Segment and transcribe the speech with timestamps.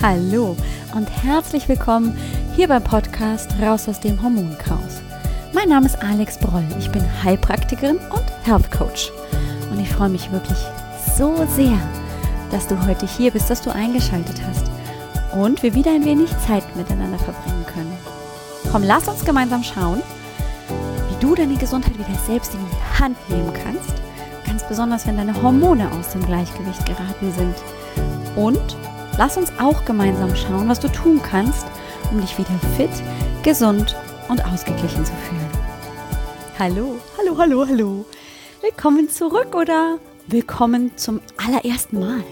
[0.00, 0.56] Hallo
[0.94, 2.16] und herzlich willkommen
[2.54, 5.02] hier beim Podcast Raus aus dem Hormonchaos.
[5.52, 6.62] Mein Name ist Alex Broll.
[6.78, 9.10] Ich bin Heilpraktikerin und Health Coach.
[9.72, 10.58] Und ich freue mich wirklich
[11.16, 11.76] so sehr,
[12.52, 14.70] dass du heute hier bist, dass du eingeschaltet hast
[15.32, 17.98] und wir wieder ein wenig Zeit miteinander verbringen können.
[18.70, 20.00] Komm, lass uns gemeinsam schauen,
[21.08, 23.94] wie du deine Gesundheit wieder selbst in die Hand nehmen kannst.
[24.46, 27.56] Ganz besonders, wenn deine Hormone aus dem Gleichgewicht geraten sind.
[28.36, 28.76] Und
[29.18, 31.66] Lass uns auch gemeinsam schauen, was du tun kannst,
[32.12, 32.90] um dich wieder fit,
[33.42, 33.96] gesund
[34.28, 35.50] und ausgeglichen zu fühlen.
[36.56, 38.04] Hallo, hallo, hallo, hallo.
[38.62, 42.22] Willkommen zurück oder willkommen zum allerersten Mal.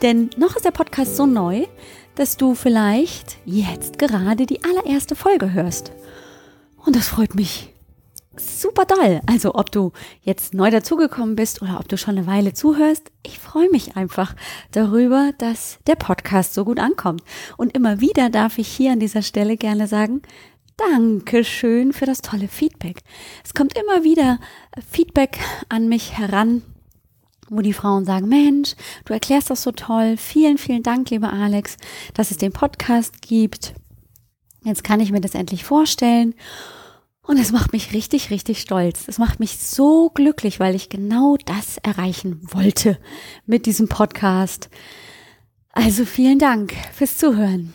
[0.00, 1.66] Denn noch ist der Podcast so neu,
[2.14, 5.92] dass du vielleicht jetzt gerade die allererste Folge hörst.
[6.86, 7.73] Und das freut mich
[8.38, 9.20] super doll.
[9.26, 13.38] Also ob du jetzt neu dazugekommen bist oder ob du schon eine Weile zuhörst, ich
[13.38, 14.34] freue mich einfach
[14.72, 17.22] darüber, dass der Podcast so gut ankommt.
[17.56, 20.22] Und immer wieder darf ich hier an dieser Stelle gerne sagen,
[20.76, 23.02] Dankeschön für das tolle Feedback.
[23.44, 24.40] Es kommt immer wieder
[24.90, 26.62] Feedback an mich heran,
[27.48, 28.74] wo die Frauen sagen, Mensch,
[29.04, 30.16] du erklärst das so toll.
[30.16, 31.76] Vielen, vielen Dank, lieber Alex,
[32.14, 33.74] dass es den Podcast gibt.
[34.64, 36.34] Jetzt kann ich mir das endlich vorstellen.
[37.26, 39.04] Und es macht mich richtig, richtig stolz.
[39.08, 42.98] Es macht mich so glücklich, weil ich genau das erreichen wollte
[43.46, 44.68] mit diesem Podcast.
[45.72, 47.72] Also vielen Dank fürs Zuhören.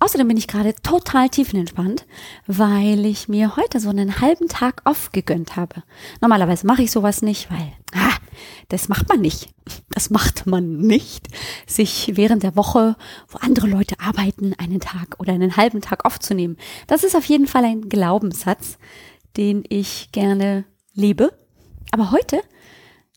[0.00, 2.06] Außerdem bin ich gerade total tiefenentspannt,
[2.46, 5.82] weil ich mir heute so einen halben Tag off gegönnt habe.
[6.20, 8.16] Normalerweise mache ich sowas nicht, weil ah,
[8.68, 9.48] das macht man nicht.
[9.90, 11.28] Das macht man nicht,
[11.66, 12.96] sich während der Woche,
[13.28, 16.56] wo andere Leute arbeiten, einen Tag oder einen halben Tag aufzunehmen.
[16.86, 18.78] Das ist auf jeden Fall ein Glaubenssatz,
[19.36, 21.32] den ich gerne lebe.
[21.90, 22.40] Aber heute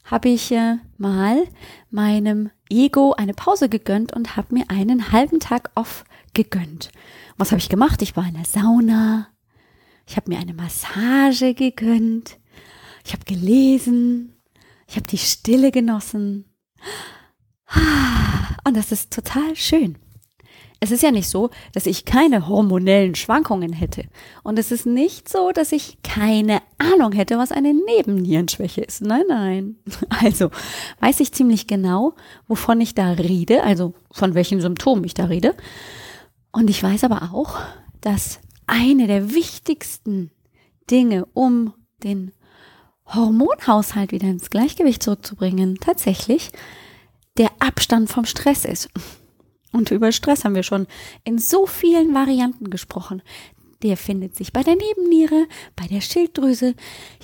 [0.03, 1.43] habe ich äh, mal
[1.89, 6.91] meinem Ego eine Pause gegönnt und habe mir einen halben Tag off gegönnt.
[7.37, 8.01] Was habe ich gemacht?
[8.01, 9.27] Ich war in der Sauna.
[10.07, 12.37] Ich habe mir eine Massage gegönnt.
[13.03, 14.34] Ich habe gelesen.
[14.87, 16.45] Ich habe die Stille genossen.
[18.67, 19.97] Und das ist total schön.
[20.79, 24.05] Es ist ja nicht so, dass ich keine hormonellen Schwankungen hätte.
[24.43, 29.01] Und es ist nicht so, dass ich keine Ahnung hätte, was eine Nebennierenschwäche ist.
[29.01, 29.77] Nein, nein.
[30.09, 30.51] Also
[30.99, 32.13] weiß ich ziemlich genau,
[32.47, 35.55] wovon ich da rede, also von welchen Symptomen ich da rede.
[36.51, 37.57] Und ich weiß aber auch,
[38.01, 40.31] dass eine der wichtigsten
[40.89, 42.31] Dinge, um den
[43.07, 46.51] Hormonhaushalt wieder ins Gleichgewicht zurückzubringen, tatsächlich
[47.37, 48.89] der Abstand vom Stress ist.
[49.71, 50.87] Und über Stress haben wir schon
[51.23, 53.21] in so vielen Varianten gesprochen.
[53.83, 56.75] Der findet sich bei der Nebenniere, bei der Schilddrüse.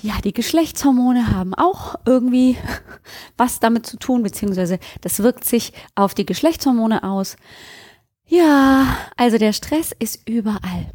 [0.02, 2.56] Ja, die Geschlechtshormone haben auch irgendwie
[3.38, 7.36] was damit zu tun, beziehungsweise das wirkt sich auf die Geschlechtshormone aus.
[8.26, 10.92] Ja, also der Stress ist überall.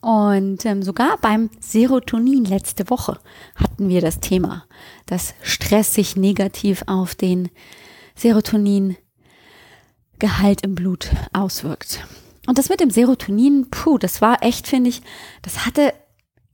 [0.00, 3.18] Und ähm, sogar beim Serotonin letzte Woche
[3.54, 4.64] hatten wir das Thema,
[5.06, 7.48] dass Stress sich negativ auf den
[8.14, 8.96] Serotoningehalt
[10.62, 12.06] im Blut auswirkt.
[12.46, 15.02] Und das mit dem Serotonin, puh, das war echt, finde ich,
[15.42, 15.92] das hatte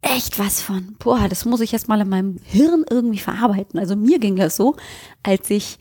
[0.00, 3.78] echt was von, boah, das muss ich jetzt mal in meinem Hirn irgendwie verarbeiten.
[3.78, 4.76] Also mir ging das so,
[5.22, 5.78] als ich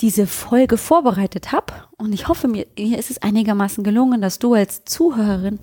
[0.00, 4.54] diese Folge vorbereitet habe und ich hoffe, mir, mir ist es einigermaßen gelungen, dass du
[4.54, 5.58] als Zuhörerin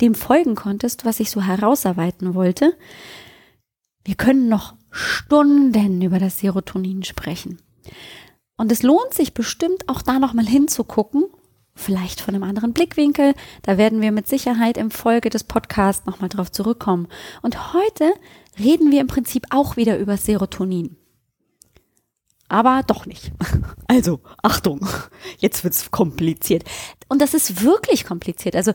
[0.00, 2.76] dem folgen konntest, was ich so herausarbeiten wollte.
[4.04, 7.58] Wir können noch Stunden über das Serotonin sprechen.
[8.56, 11.24] Und es lohnt sich bestimmt auch da nochmal hinzugucken,
[11.74, 13.34] vielleicht von einem anderen Blickwinkel.
[13.62, 17.08] Da werden wir mit Sicherheit im Folge des Podcasts nochmal drauf zurückkommen.
[17.42, 18.12] Und heute
[18.58, 20.96] reden wir im Prinzip auch wieder über Serotonin
[22.48, 23.32] aber doch nicht.
[23.86, 24.88] Also, Achtung,
[25.38, 26.64] jetzt wird's kompliziert.
[27.08, 28.56] Und das ist wirklich kompliziert.
[28.56, 28.72] Also,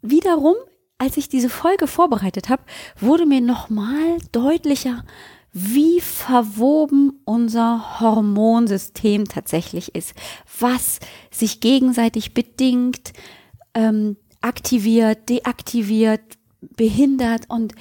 [0.00, 0.54] wiederum,
[0.96, 2.62] als ich diese Folge vorbereitet habe,
[3.00, 5.04] wurde mir nochmal deutlicher,
[5.52, 10.14] wie verwoben unser Hormonsystem tatsächlich ist,
[10.58, 13.12] was sich gegenseitig bedingt,
[13.74, 16.22] ähm, aktiviert, deaktiviert,
[16.60, 17.74] behindert und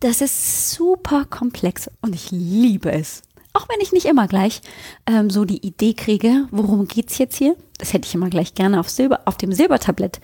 [0.00, 3.22] das ist super komplex und ich liebe es
[3.52, 4.60] auch wenn ich nicht immer gleich
[5.06, 7.56] ähm, so die Idee kriege, worum geht's jetzt hier?
[7.78, 10.20] Das hätte ich immer gleich gerne auf, Silber, auf dem Silbertablett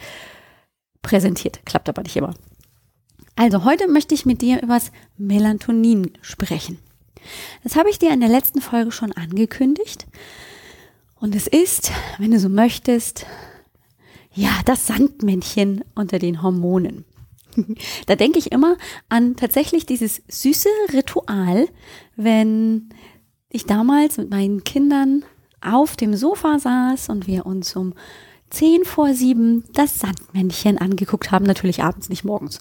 [1.02, 1.60] präsentiert.
[1.64, 2.34] Klappt aber nicht immer.
[3.36, 6.78] Also heute möchte ich mit dir über das Melatonin sprechen.
[7.62, 10.06] Das habe ich dir in der letzten Folge schon angekündigt.
[11.16, 13.26] Und es ist, wenn du so möchtest,
[14.32, 17.04] ja, das Sandmännchen unter den Hormonen.
[18.06, 18.76] da denke ich immer
[19.08, 21.68] an tatsächlich dieses süße Ritual,
[22.16, 22.90] wenn
[23.54, 25.24] ich damals mit meinen Kindern
[25.60, 27.94] auf dem Sofa saß und wir uns um
[28.50, 32.60] zehn vor sieben das Sandmännchen angeguckt haben, natürlich abends, nicht morgens.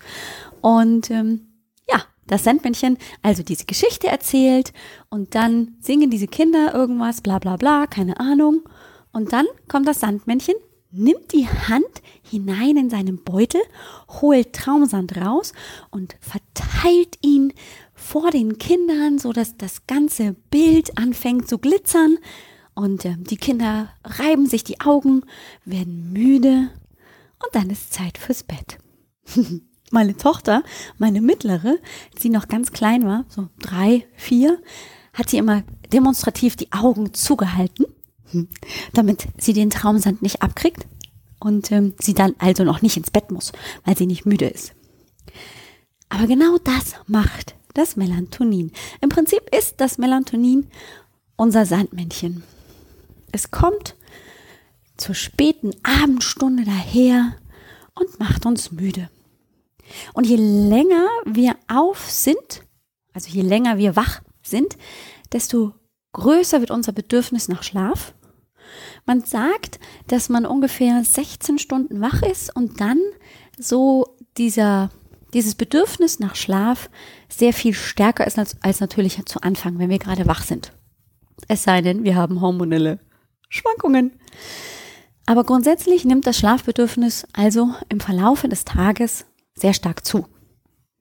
[0.61, 1.47] Und ähm,
[1.89, 4.71] ja, das Sandmännchen also diese Geschichte erzählt
[5.09, 8.61] und dann singen diese Kinder irgendwas, bla bla bla, keine Ahnung.
[9.11, 10.55] Und dann kommt das Sandmännchen,
[10.91, 13.61] nimmt die Hand hinein in seinen Beutel,
[14.21, 15.53] holt Traumsand raus
[15.89, 17.51] und verteilt ihn
[18.03, 22.17] vor den Kindern, so dass das ganze Bild anfängt zu glitzern
[22.75, 25.21] und äh, die Kinder reiben sich die Augen,
[25.65, 26.69] werden müde
[27.43, 28.77] und dann ist Zeit fürs Bett.
[29.91, 30.63] meine Tochter,
[30.97, 31.77] meine mittlere,
[32.17, 34.61] sie noch ganz klein war, so drei, vier,
[35.13, 37.85] hat sie immer demonstrativ die Augen zugehalten,
[38.93, 40.87] damit sie den Traumsand nicht abkriegt
[41.39, 43.53] und ähm, sie dann also noch nicht ins Bett muss,
[43.85, 44.73] weil sie nicht müde ist.
[46.09, 48.71] Aber genau das macht das Melatonin.
[49.01, 50.67] Im Prinzip ist das Melatonin
[51.35, 52.43] unser Sandmännchen.
[53.31, 53.95] Es kommt
[54.97, 57.35] zur späten Abendstunde daher
[57.95, 59.09] und macht uns müde.
[60.13, 62.63] Und je länger wir auf sind,
[63.13, 64.77] also je länger wir wach sind,
[65.31, 65.73] desto
[66.13, 68.13] größer wird unser Bedürfnis nach Schlaf.
[69.05, 72.99] Man sagt, dass man ungefähr 16 Stunden wach ist und dann
[73.57, 74.89] so dieser,
[75.33, 76.89] dieses Bedürfnis nach Schlaf
[77.29, 80.71] sehr viel stärker ist als, als natürlich zu Anfang, wenn wir gerade wach sind.
[81.47, 82.99] Es sei denn, wir haben hormonelle
[83.49, 84.11] Schwankungen.
[85.25, 89.25] Aber grundsätzlich nimmt das Schlafbedürfnis also im Verlaufe des Tages
[89.55, 90.27] sehr stark zu.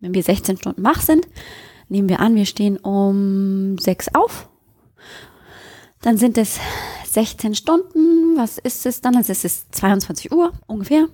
[0.01, 1.27] Wenn wir 16 Stunden wach sind,
[1.89, 4.49] nehmen wir an, wir stehen um 6 auf.
[6.01, 6.59] Dann sind es
[7.07, 8.37] 16 Stunden.
[8.37, 9.17] Was ist es dann?
[9.17, 11.09] Also es ist 22 Uhr ungefähr.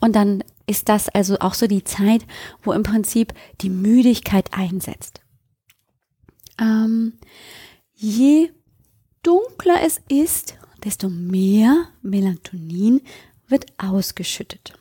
[0.00, 2.24] Und dann ist das also auch so die Zeit,
[2.62, 5.20] wo im Prinzip die Müdigkeit einsetzt.
[6.60, 7.14] Ähm,
[7.94, 8.50] je
[9.22, 13.00] dunkler es ist, desto mehr Melatonin
[13.48, 14.74] wird ausgeschüttet.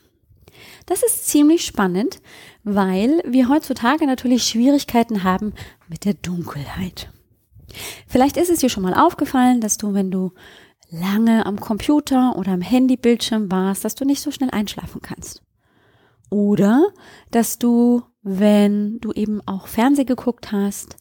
[0.85, 2.21] Das ist ziemlich spannend,
[2.63, 5.53] weil wir heutzutage natürlich Schwierigkeiten haben
[5.87, 7.09] mit der Dunkelheit.
[8.07, 10.33] Vielleicht ist es dir schon mal aufgefallen, dass du, wenn du
[10.89, 15.41] lange am Computer oder am Handybildschirm warst, dass du nicht so schnell einschlafen kannst.
[16.31, 16.87] Oder
[17.29, 20.95] dass du, wenn du eben auch Fernseh geguckt hast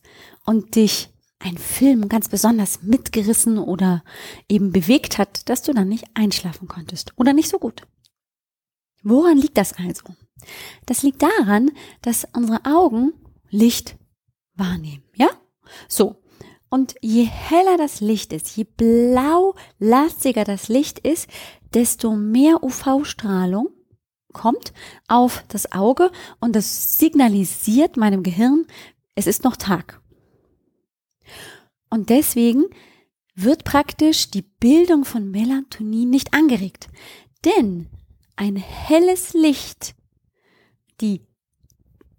[0.44, 4.02] und dich ein Film ganz besonders mitgerissen oder
[4.48, 7.86] eben bewegt hat, dass du dann nicht einschlafen konntest oder nicht so gut.
[9.02, 10.02] Woran liegt das also?
[10.84, 11.70] Das liegt daran,
[12.02, 13.12] dass unsere Augen
[13.48, 13.96] Licht
[14.54, 15.28] wahrnehmen, ja?
[15.88, 16.16] So.
[16.68, 21.28] Und je heller das Licht ist, je blau-lastiger das Licht ist,
[21.72, 23.68] desto mehr UV-Strahlung
[24.32, 24.72] kommt
[25.08, 26.10] auf das Auge
[26.40, 28.66] und das signalisiert meinem Gehirn,
[29.14, 30.00] es ist noch Tag.
[31.90, 32.64] Und deswegen
[33.34, 36.88] wird praktisch die Bildung von Melatonin nicht angeregt.
[37.44, 37.88] Denn
[38.36, 39.94] ein helles Licht,
[41.00, 41.26] die,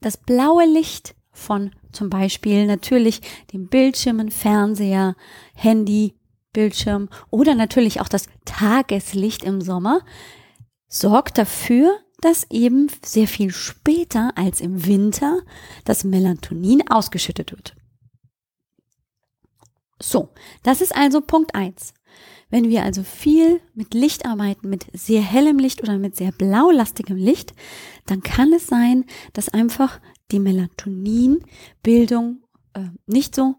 [0.02, 3.22] das blaue Licht von zum Beispiel natürlich
[3.54, 5.16] dem Bildschirmen, Fernseher,
[5.54, 6.16] Handy,
[6.54, 10.02] Bildschirm oder natürlich auch das Tageslicht im Sommer
[10.92, 15.42] sorgt dafür, dass eben sehr viel später als im Winter
[15.86, 17.76] das Melatonin ausgeschüttet wird.
[20.00, 20.30] So,
[20.62, 21.96] das ist also Punkt eins.
[22.50, 27.16] Wenn wir also viel mit Licht arbeiten, mit sehr hellem Licht oder mit sehr blaulastigem
[27.16, 27.54] Licht,
[28.06, 30.02] dann kann es sein, dass einfach
[30.32, 33.56] die Melatoninbildung äh, nicht so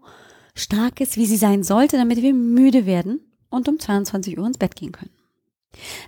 [0.53, 4.59] stark ist, wie sie sein sollte, damit wir müde werden und um 22 Uhr ins
[4.59, 5.12] Bett gehen können.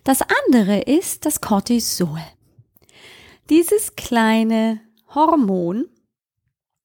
[0.03, 2.22] Das andere ist das Cortisol.
[3.50, 4.81] Dieses kleine
[5.13, 5.86] Hormon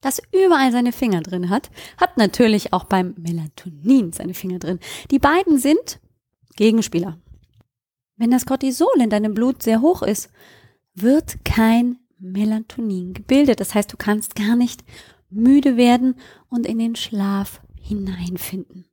[0.00, 4.80] das überall seine Finger drin hat, hat natürlich auch beim Melatonin seine Finger drin.
[5.10, 6.00] Die beiden sind
[6.56, 7.18] Gegenspieler.
[8.16, 10.30] Wenn das Cortisol in deinem Blut sehr hoch ist,
[10.94, 13.60] wird kein Melatonin gebildet.
[13.60, 14.84] Das heißt, du kannst gar nicht
[15.30, 16.16] müde werden
[16.48, 18.86] und in den Schlaf hineinfinden.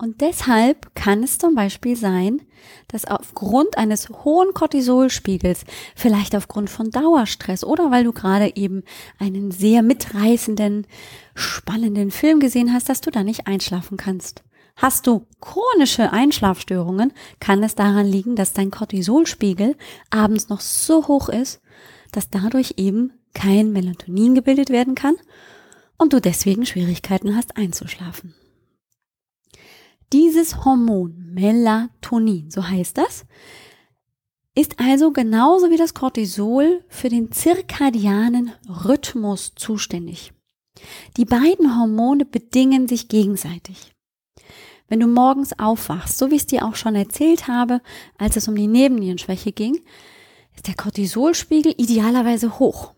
[0.00, 2.40] Und deshalb kann es zum Beispiel sein,
[2.88, 5.64] dass aufgrund eines hohen Cortisolspiegels,
[5.94, 8.82] vielleicht aufgrund von Dauerstress oder weil du gerade eben
[9.18, 10.86] einen sehr mitreißenden,
[11.34, 14.42] spannenden Film gesehen hast, dass du da nicht einschlafen kannst.
[14.74, 19.76] Hast du chronische Einschlafstörungen, kann es daran liegen, dass dein Cortisolspiegel
[20.08, 21.60] abends noch so hoch ist,
[22.10, 25.16] dass dadurch eben kein Melatonin gebildet werden kann
[25.98, 28.34] und du deswegen Schwierigkeiten hast einzuschlafen.
[30.12, 33.24] Dieses Hormon Melatonin, so heißt das,
[34.56, 40.32] ist also genauso wie das Cortisol für den zirkadianen Rhythmus zuständig.
[41.16, 43.92] Die beiden Hormone bedingen sich gegenseitig.
[44.88, 47.80] wenn du morgens aufwachst, so wie ich es dir auch schon erzählt habe,
[48.18, 49.80] als es um die Nebennierenschwäche ging,
[50.56, 52.92] ist der Cortisolspiegel idealerweise hoch.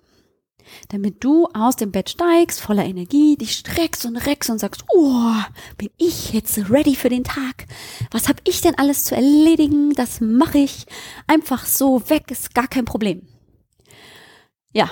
[0.88, 5.32] Damit du aus dem Bett steigst, voller Energie, dich streckst und reckst und sagst, oh,
[5.78, 7.66] bin ich jetzt ready für den Tag?
[8.10, 9.92] Was habe ich denn alles zu erledigen?
[9.94, 10.86] Das mache ich
[11.26, 13.26] einfach so weg, ist gar kein Problem.
[14.72, 14.90] Ja,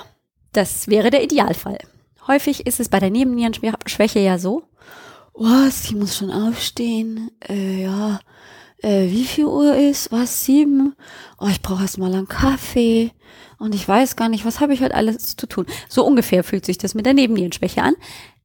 [0.53, 1.79] das wäre der Idealfall.
[2.27, 4.63] Häufig ist es bei der Nebennierenschwäche ja so,
[5.33, 8.19] was, ich muss schon aufstehen, äh, ja,
[8.81, 10.95] äh, wie viel Uhr ist, was, sieben,
[11.39, 13.11] oh, ich brauche erst mal einen Kaffee
[13.61, 15.67] und ich weiß gar nicht, was habe ich heute alles zu tun.
[15.87, 17.95] So ungefähr fühlt sich das mit der Nebennierenschwäche an.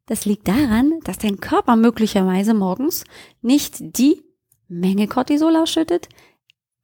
[0.05, 3.05] Das liegt daran, dass dein Körper möglicherweise morgens
[3.41, 4.23] nicht die
[4.69, 6.09] Menge Cortisol ausschüttet,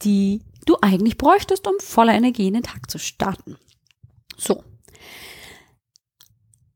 [0.02, 3.58] die du eigentlich bräuchtest, um voller Energie in den Tag zu starten.
[4.38, 4.64] So.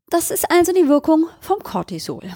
[0.09, 2.33] Das ist also die Wirkung vom Cortisol.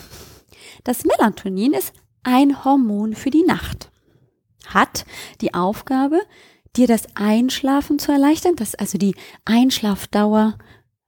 [0.83, 3.91] Das Melatonin ist ein Hormon für die Nacht.
[4.65, 5.05] Hat
[5.41, 6.21] die Aufgabe,
[6.75, 10.57] dir das Einschlafen zu erleichtern, dass also die Einschlafdauer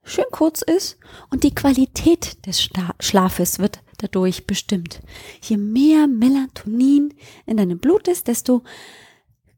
[0.02, 0.98] schön kurz ist
[1.30, 2.68] und die Qualität des
[3.00, 5.00] Schlafes wird dadurch bestimmt.
[5.42, 7.14] Je mehr Melatonin
[7.46, 8.62] in deinem Blut ist, desto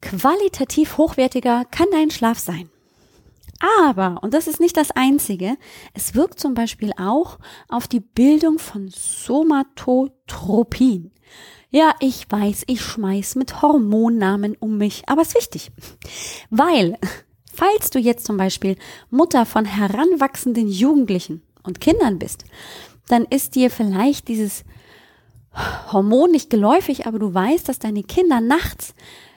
[0.00, 2.70] qualitativ hochwertiger kann dein Schlaf sein.
[3.84, 5.56] Aber, und das ist nicht das Einzige,
[5.94, 11.10] es wirkt zum Beispiel auch auf die Bildung von Somatotropin.
[11.70, 15.70] Ja, ich weiß, ich schmeiß mit Hormonnamen um mich, aber es ist wichtig.
[16.50, 16.98] Weil,
[17.52, 18.76] falls du jetzt zum Beispiel
[19.10, 22.44] Mutter von heranwachsenden Jugendlichen und Kindern bist,
[23.08, 24.64] dann ist dir vielleicht dieses
[25.92, 28.94] Hormon nicht geläufig, aber du weißt, dass deine Kinder nachts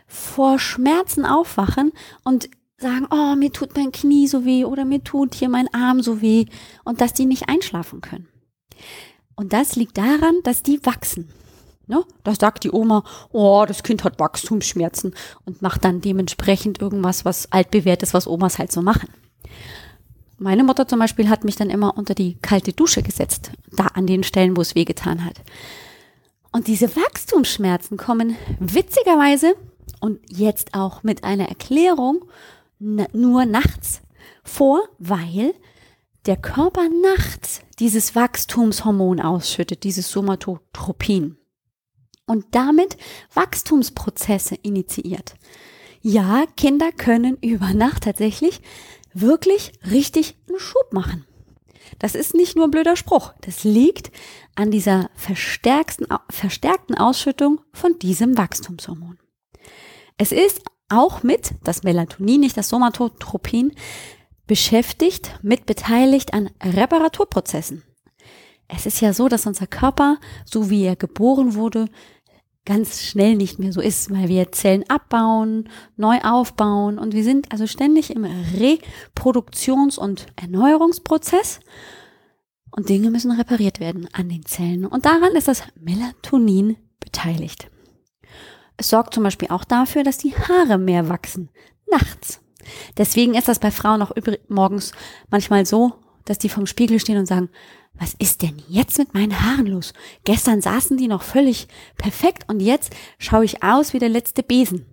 [0.08, 1.92] vor Schmerzen aufwachen
[2.24, 6.02] und sagen, oh, mir tut mein Knie so weh oder mir tut hier mein Arm
[6.02, 6.46] so weh
[6.84, 8.28] und dass die nicht einschlafen können.
[9.36, 11.30] Und das liegt daran, dass die wachsen.
[11.90, 12.06] Ne?
[12.24, 15.16] Da sagt die Oma, oh, das Kind hat Wachstumsschmerzen
[15.46, 19.10] und macht dann dementsprechend irgendwas, was altbewährt ist, was Omas halt so machen.
[20.38, 24.06] Meine Mutter zum Beispiel hat mich dann immer unter die kalte Dusche gesetzt, da an
[24.06, 25.42] den Stellen, wo es wehgetan hat.
[26.52, 29.56] Und diese Wachstumsschmerzen kommen witzigerweise
[30.00, 32.24] und jetzt auch mit einer Erklärung
[32.78, 34.02] nur nachts
[34.44, 35.56] vor, weil
[36.28, 41.39] der Körper nachts dieses Wachstumshormon ausschüttet, dieses Somatotropin
[42.30, 42.98] und damit
[43.34, 45.36] Wachstumsprozesse initiiert.
[46.02, 48.62] Ja, Kinder können über Nacht tatsächlich
[49.14, 51.26] wirklich richtig einen Schub machen.
[51.98, 53.34] Das ist nicht nur ein blöder Spruch.
[53.42, 54.12] Das liegt
[54.56, 56.08] an dieser verstärkten,
[56.98, 59.18] Ausschüttung von diesem Wachstumshormon.
[60.18, 63.74] Es ist auch mit, das Melatonin, nicht das Somatotropin,
[64.48, 67.84] beschäftigt, mit beteiligt an Reparaturprozessen.
[68.68, 71.90] Es ist ja so, dass unser Körper, so wie er geboren wurde,
[72.66, 77.52] ganz schnell nicht mehr so ist, weil wir Zellen abbauen, neu aufbauen und wir sind
[77.52, 81.60] also ständig im Reproduktions- und Erneuerungsprozess
[82.72, 87.70] und Dinge müssen repariert werden an den Zellen und daran ist das Melatonin beteiligt.
[88.78, 91.50] Es sorgt zum Beispiel auch dafür, dass die Haare mehr wachsen.
[91.92, 92.40] Nachts.
[92.98, 94.12] Deswegen ist das bei Frauen auch
[94.48, 94.92] morgens
[95.30, 95.94] manchmal so,
[96.30, 97.50] dass die vom Spiegel stehen und sagen,
[97.96, 99.94] was ist denn jetzt mit meinen Haaren los?
[100.26, 101.68] Gestern saßen die noch völlig
[101.98, 104.86] perfekt und jetzt schaue ich aus wie der letzte Besen.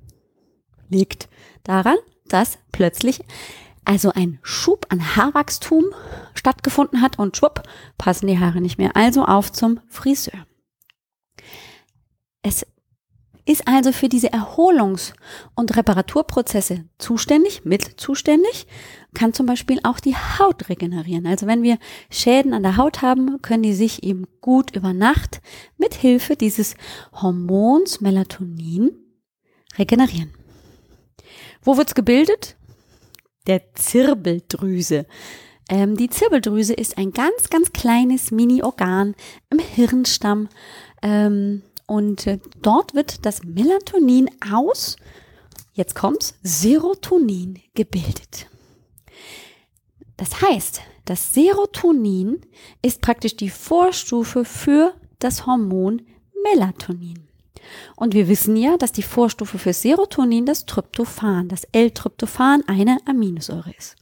[0.88, 1.28] Liegt
[1.62, 1.96] daran,
[2.28, 3.20] dass plötzlich
[3.84, 5.84] also ein Schub an Haarwachstum
[6.34, 7.62] stattgefunden hat und schwupp,
[7.98, 8.96] passen die Haare nicht mehr.
[8.96, 10.46] Also auf zum Friseur.
[12.40, 12.66] Es
[13.46, 15.14] ist also für diese Erholungs-
[15.54, 18.66] und Reparaturprozesse zuständig, mit zuständig,
[19.14, 21.26] kann zum Beispiel auch die Haut regenerieren.
[21.26, 21.78] Also wenn wir
[22.10, 25.40] Schäden an der Haut haben, können die sich eben gut über Nacht
[25.78, 26.74] mit Hilfe dieses
[27.12, 28.90] Hormons Melatonin
[29.78, 30.32] regenerieren.
[31.62, 32.56] Wo wird's gebildet?
[33.46, 35.06] Der Zirbeldrüse.
[35.68, 39.14] Ähm, die Zirbeldrüse ist ein ganz, ganz kleines Mini-Organ
[39.50, 40.48] im Hirnstamm.
[41.02, 44.96] Ähm, und äh, dort wird das Melatonin aus,
[45.74, 48.48] jetzt kommt's, Serotonin gebildet.
[50.16, 52.40] Das heißt, das Serotonin
[52.82, 56.02] ist praktisch die Vorstufe für das Hormon
[56.42, 57.26] Melatonin.
[57.96, 63.72] Und wir wissen ja, dass die Vorstufe für Serotonin das Tryptophan, das L-Tryptophan, eine Aminosäure
[63.76, 63.96] ist.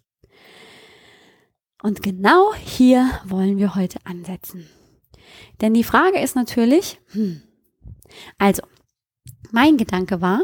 [1.82, 4.66] Und genau hier wollen wir heute ansetzen.
[5.60, 7.42] Denn die Frage ist natürlich, hm,
[8.38, 8.62] also,
[9.52, 10.42] mein Gedanke war,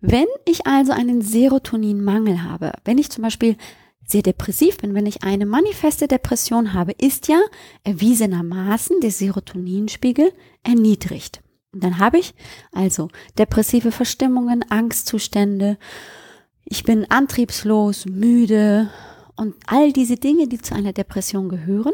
[0.00, 3.56] wenn ich also einen Serotoninmangel habe, wenn ich zum Beispiel
[4.06, 7.40] sehr depressiv bin, wenn ich eine manifeste Depression habe, ist ja
[7.82, 11.42] erwiesenermaßen der Serotoninspiegel erniedrigt.
[11.72, 12.34] Und dann habe ich
[12.72, 15.76] also depressive Verstimmungen, Angstzustände,
[16.64, 18.90] ich bin antriebslos, müde
[19.36, 21.92] und all diese Dinge, die zu einer Depression gehören.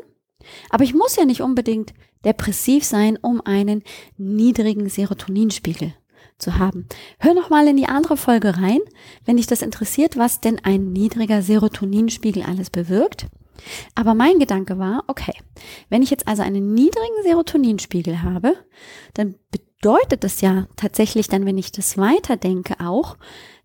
[0.71, 1.93] Aber ich muss ja nicht unbedingt
[2.25, 3.83] depressiv sein, um einen
[4.17, 5.95] niedrigen Serotoninspiegel
[6.39, 6.87] zu haben.
[7.19, 8.81] Hör noch mal in die andere Folge rein,
[9.25, 13.27] wenn dich das interessiert, was denn ein niedriger Serotoninspiegel alles bewirkt.
[13.95, 15.35] Aber mein Gedanke war, okay,
[15.89, 18.55] wenn ich jetzt also einen niedrigen Serotoninspiegel habe,
[19.15, 23.17] dann bedeutet das ja tatsächlich dann, wenn ich das weiterdenke auch,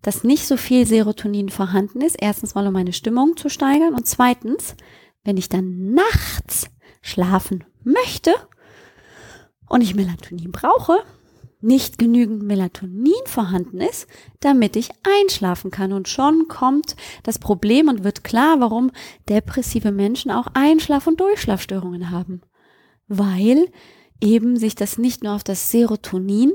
[0.02, 2.16] dass nicht so viel Serotonin vorhanden ist.
[2.20, 4.76] Erstens mal, um meine Stimmung zu steigern und zweitens,
[5.24, 6.70] wenn ich dann nachts
[7.00, 8.34] schlafen möchte
[9.68, 11.02] und ich Melatonin brauche,
[11.60, 14.06] nicht genügend Melatonin vorhanden ist,
[14.40, 15.92] damit ich einschlafen kann.
[15.92, 16.94] Und schon kommt
[17.24, 18.90] das Problem und wird klar, warum
[19.28, 22.42] depressive Menschen auch Einschlaf- und Durchschlafstörungen haben.
[23.08, 23.70] Weil
[24.20, 26.52] eben sich das nicht nur auf das Serotonin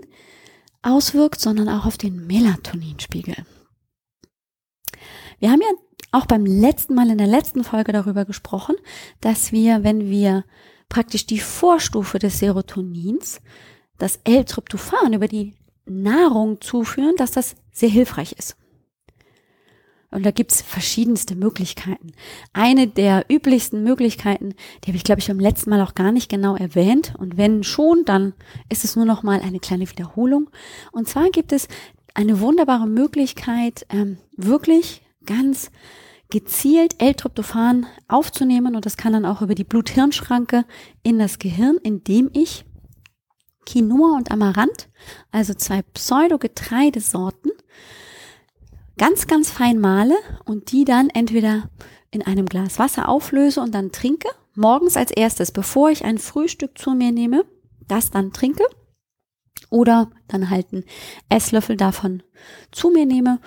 [0.82, 3.36] auswirkt, sondern auch auf den Melatoninspiegel.
[5.39, 5.67] Wir haben ja
[6.13, 8.75] auch beim letzten Mal in der letzten Folge darüber gesprochen,
[9.20, 10.46] dass wir, wenn wir
[10.88, 13.41] praktisch die Vorstufe des Serotonins,
[13.98, 15.55] das L-Tryptophan über die
[15.86, 18.55] Nahrung zuführen, dass das sehr hilfreich ist.
[20.12, 22.12] Und da gibt's verschiedenste Möglichkeiten.
[22.53, 24.53] Eine der üblichsten Möglichkeiten,
[24.84, 27.15] die habe ich, glaube ich, beim letzten Mal auch gar nicht genau erwähnt.
[27.17, 28.34] Und wenn schon, dann
[28.70, 30.51] ist es nur noch mal eine kleine Wiederholung.
[30.91, 31.67] Und zwar gibt es
[32.13, 35.72] eine wunderbare Möglichkeit, ähm, wirklich ganz
[36.34, 38.75] gezielt L-Tryptophan aufzunehmen.
[38.75, 40.66] Und das kann dann auch über die Blut-Hirn-Schranke
[41.04, 42.66] in das Gehirn, indem ich
[43.68, 44.90] Quinoa und Amaranth,
[45.32, 47.52] also zwei Pseudogetreidesorten,
[48.98, 51.70] ganz, ganz fein male und die dann entweder
[52.10, 54.28] in einem Glas Wasser auflöse und dann trinke.
[54.56, 57.46] Morgens als erstes, bevor ich ein Frühstück zu mir nehme,
[57.88, 58.63] das dann trinke.
[59.70, 60.84] Oder dann halt einen
[61.30, 62.24] Esslöffel davon
[62.72, 63.39] zu mir nehme,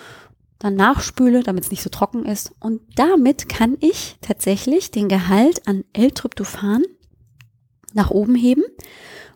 [0.59, 2.53] dann nachspüle, damit es nicht so trocken ist.
[2.61, 6.83] Und damit kann ich tatsächlich den Gehalt an L-Tryptophan
[7.93, 8.65] nach oben heben.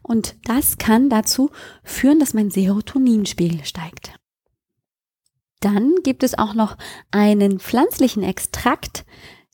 [0.03, 1.51] Und das kann dazu
[1.83, 4.13] führen, dass mein Serotoninspiegel steigt.
[5.61, 6.79] Dann gibt es auch noch
[7.11, 9.05] einen pflanzlichen Extrakt,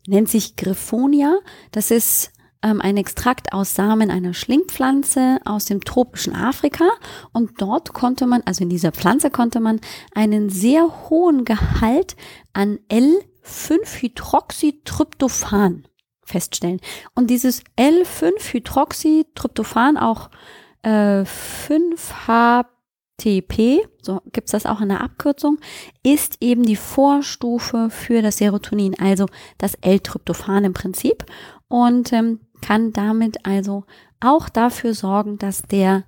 [0.06, 1.40] nennt sich Griffonia.
[1.72, 6.88] Das ist ähm, ein Extrakt aus Samen einer Schlingpflanze aus dem tropischen Afrika.
[7.32, 9.80] Und dort konnte man, also in dieser Pflanze konnte man
[10.14, 12.16] einen sehr hohen Gehalt
[12.52, 15.86] an L5-Hydroxytryptophan
[16.24, 16.80] feststellen.
[17.14, 20.30] Und dieses L5-Hydroxytryptophan, auch
[20.82, 22.66] äh, 5H
[23.18, 25.58] TP, so gibt's das auch in der Abkürzung,
[26.02, 29.26] ist eben die Vorstufe für das Serotonin, also
[29.58, 31.24] das L-Tryptophan im Prinzip
[31.68, 33.84] und ähm, kann damit also
[34.18, 36.04] auch dafür sorgen, dass der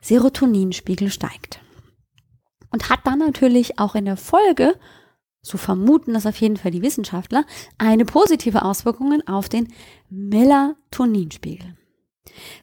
[0.00, 1.60] Serotoninspiegel steigt.
[2.70, 4.76] Und hat dann natürlich auch in der Folge,
[5.42, 7.44] so vermuten das auf jeden Fall die Wissenschaftler,
[7.78, 9.72] eine positive Auswirkung auf den
[10.10, 11.76] Melatoninspiegel.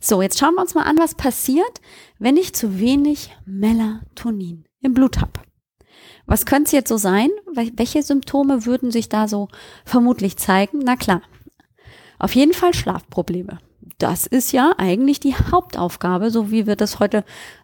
[0.02, 1.80] So, jetzt schauen wir uns mal an, was passiert,
[2.18, 5.32] wenn ich zu wenig Melatonin im Blut habe.
[6.26, 7.30] Was könnte es jetzt so sein?
[7.54, 9.48] Welche Symptome würden sich da so
[9.86, 10.80] vermutlich zeigen?
[10.80, 11.22] Na klar,
[12.20, 13.60] auf jeden Fall Schlafprobleme.
[13.98, 17.24] Das ist ja eigentlich die Hauptaufgabe, so wie wir das heute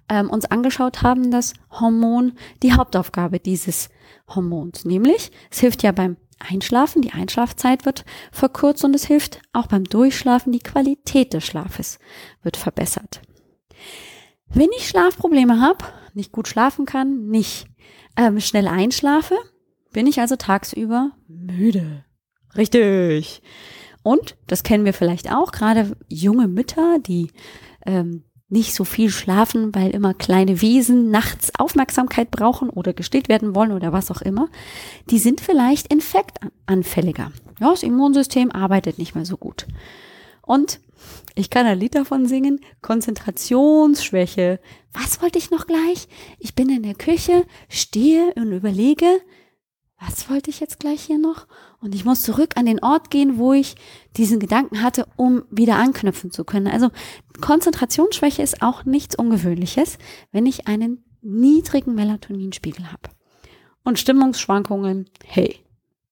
[0.10, 3.89] ähm, uns angeschaut haben, das Hormon, die Hauptaufgabe dieses
[4.28, 4.86] Hormons.
[4.86, 9.86] Nämlich, es hilft ja beim Einschlafen, die Einschlafzeit wird verkürzt und es hilft auch beim
[9.86, 12.00] Durchschlafen, die Qualität des Schlafes
[12.44, 13.22] wird verbessert.
[14.48, 17.68] Wenn ich Schlafprobleme habe, nicht gut schlafen kann, nicht
[18.18, 19.36] ähm, schnell einschlafe,
[19.91, 22.04] bin ich also tagsüber müde.
[22.56, 23.41] Richtig.
[24.06, 27.32] Und, das kennen wir vielleicht auch, gerade junge Mütter, die
[27.88, 33.56] ähm, nicht so viel schlafen, weil immer kleine Wesen nachts Aufmerksamkeit brauchen oder gestillt werden
[33.56, 34.48] wollen oder was auch immer,
[35.10, 37.32] die sind vielleicht infektanfälliger.
[37.60, 39.65] Ja, das Immunsystem arbeitet nicht mehr so gut.
[40.44, 40.80] Und
[41.34, 44.60] ich kann ein Lied davon singen, Konzentrationsschwäche.
[44.94, 46.08] Was wollte ich noch gleich?
[46.38, 49.08] Ich bin in der Küche, stehe und überlege,
[50.00, 51.48] was wollte ich jetzt gleich hier noch?
[51.82, 53.76] Und ich muss zurück an den Ort gehen, wo ich
[54.18, 56.68] diesen Gedanken hatte, um wieder anknüpfen zu können.
[56.68, 56.90] Also
[57.42, 59.98] Konzentrationsschwäche ist auch nichts Ungewöhnliches,
[60.32, 63.10] wenn ich einen niedrigen Melatoninspiegel habe.
[63.84, 65.60] Und Stimmungsschwankungen, hey,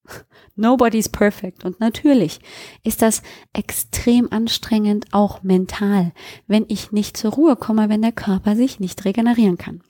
[0.55, 1.63] nobody's perfect.
[1.65, 2.39] Und natürlich
[2.83, 3.21] ist das
[3.53, 6.11] extrem anstrengend, auch mental,
[6.47, 9.81] wenn ich nicht zur Ruhe komme, wenn der Körper sich nicht regenerieren kann.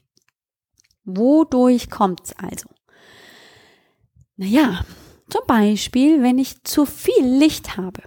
[1.06, 2.70] Wodurch kommt's also?
[4.38, 4.86] Naja,
[5.30, 8.02] zum Beispiel, wenn ich zu viel Licht habe.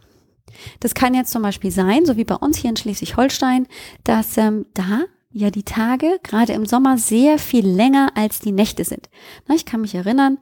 [0.80, 3.66] Das kann jetzt zum Beispiel sein, so wie bei uns hier in Schleswig-Holstein,
[4.04, 8.84] dass ähm, da ja die Tage, gerade im Sommer, sehr viel länger als die Nächte
[8.84, 9.10] sind.
[9.46, 10.38] Na, ich kann mich erinnern,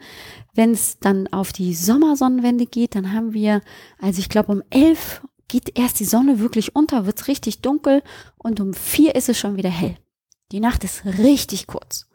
[0.55, 3.61] wenn es dann auf die Sommersonnenwende geht, dann haben wir,
[3.99, 8.03] also ich glaube um elf geht erst die Sonne wirklich unter, wird's richtig dunkel
[8.39, 9.97] und um vier ist es schon wieder hell.
[10.53, 12.09] Die Nacht ist richtig kurz.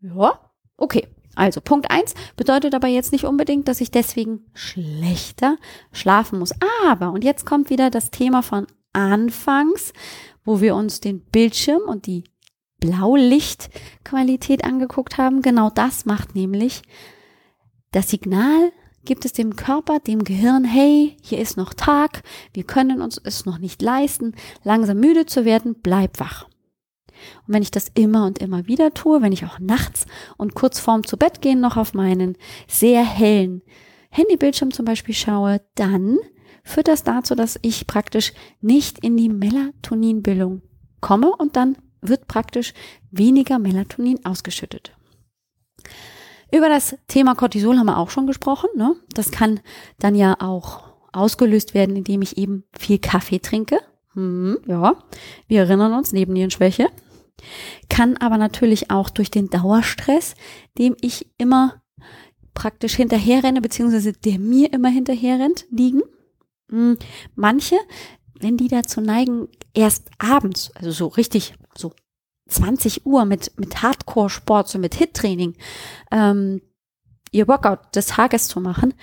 [0.00, 1.06] Ja, okay.
[1.34, 5.56] Also Punkt eins bedeutet aber jetzt nicht unbedingt, dass ich deswegen schlechter
[5.92, 6.52] schlafen muss.
[6.86, 9.92] Aber, und jetzt kommt wieder das Thema von anfangs,
[10.44, 12.24] wo wir uns den Bildschirm und die
[12.80, 15.42] Blaulichtqualität angeguckt haben.
[15.42, 16.82] Genau das macht nämlich
[17.92, 18.72] das Signal
[19.04, 23.44] gibt es dem Körper, dem Gehirn, hey, hier ist noch Tag, wir können uns es
[23.44, 26.48] noch nicht leisten, langsam müde zu werden, bleib wach.
[27.46, 30.06] Und wenn ich das immer und immer wieder tue, wenn ich auch nachts
[30.36, 32.36] und kurz vorm zu Bett gehen noch auf meinen
[32.68, 33.62] sehr hellen
[34.10, 36.18] Handybildschirm zum Beispiel schaue, dann
[36.62, 40.62] führt das dazu, dass ich praktisch nicht in die Melatoninbildung
[41.00, 42.74] komme und dann wird praktisch
[43.10, 44.92] weniger Melatonin ausgeschüttet.
[46.52, 48.68] Über das Thema Cortisol haben wir auch schon gesprochen.
[48.76, 48.94] Ne?
[49.12, 49.60] Das kann
[49.98, 53.78] dann ja auch ausgelöst werden, indem ich eben viel Kaffee trinke.
[54.12, 54.94] Hm, ja,
[55.48, 56.88] wir erinnern uns, Nebennierenschwäche.
[57.88, 60.34] Kann aber natürlich auch durch den Dauerstress,
[60.78, 61.82] dem ich immer
[62.54, 66.02] praktisch hinterherrenne, beziehungsweise der mir immer hinterherrennt, liegen.
[66.70, 66.96] Hm,
[67.34, 67.76] manche,
[68.38, 71.92] wenn die dazu neigen, erst abends, also so richtig, so
[72.48, 75.54] 20 Uhr mit, mit Hardcore-Sport, so mit Hit-Training,
[76.10, 76.62] ähm,
[77.32, 78.94] ihr Workout des Tages zu machen,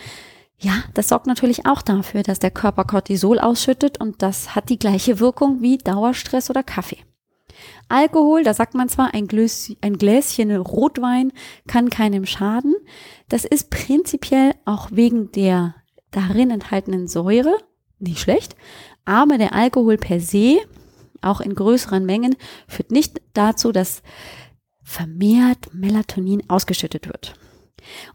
[0.58, 4.78] ja, das sorgt natürlich auch dafür, dass der Körper Cortisol ausschüttet und das hat die
[4.78, 7.00] gleiche Wirkung wie Dauerstress oder Kaffee.
[7.89, 11.32] Alkohol, da sagt man zwar, ein, Gläschen, ein Gläschen Rotwein
[11.67, 12.76] kann keinem schaden.
[13.30, 15.76] Das ist prinzipiell auch wegen der
[16.12, 17.58] darin enthaltenen Säure
[18.00, 18.56] nicht schlecht,
[19.06, 20.60] aber der Alkohol per se
[21.21, 22.36] auch in größeren Mengen,
[22.67, 24.02] führt nicht dazu, dass
[24.84, 27.36] vermehrt Melatonin ausgeschüttet wird.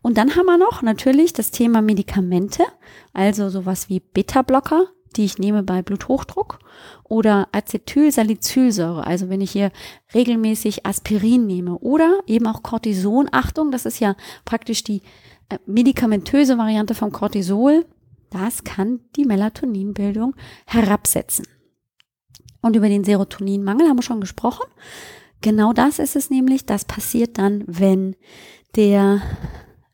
[0.03, 2.65] Und dann haben wir noch natürlich das Thema Medikamente,
[3.13, 6.59] also sowas wie Beta-Blocker, die ich nehme bei Bluthochdruck
[7.05, 9.71] oder Acetylsalicylsäure, also wenn ich hier
[10.15, 13.29] regelmäßig Aspirin nehme oder eben auch Cortison.
[13.33, 15.03] Achtung, das ist ja praktisch die
[15.49, 17.87] äh, medikamentöse Variante vom Cortisol.
[18.31, 20.35] Das kann die Melatoninbildung
[20.67, 21.47] herabsetzen.
[22.61, 24.65] Und über den Serotoninmangel haben wir schon gesprochen.
[25.41, 26.67] Genau das ist es nämlich.
[26.67, 28.17] Das passiert dann, wenn
[28.75, 29.23] der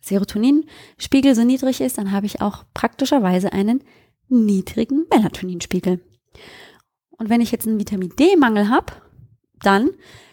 [0.00, 3.82] Serotoninspiegel so niedrig ist, dann habe ich auch praktischerweise einen
[4.32, 6.00] niedrigen Melatoninspiegel.
[7.10, 8.94] Und wenn ich jetzt einen Vitamin D-Mangel habe,
[9.60, 9.90] dann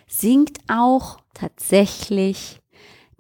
[0.08, 2.62] sinkt auch tatsächlich